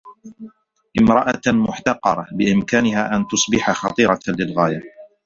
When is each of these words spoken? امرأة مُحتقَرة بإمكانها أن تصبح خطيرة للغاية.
امرأة 1.01 1.41
مُحتقَرة 1.47 2.27
بإمكانها 2.31 3.15
أن 3.15 3.27
تصبح 3.27 3.71
خطيرة 3.71 4.19
للغاية. 4.27 4.81